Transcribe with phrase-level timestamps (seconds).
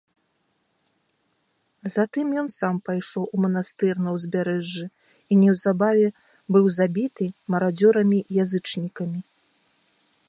[1.95, 6.07] Затым ен сам пайшоў у манастыр на ўзбярэжжы і неўзабаве
[6.57, 7.25] быў забіты
[7.57, 9.19] марадзёрамі-язычнікамі.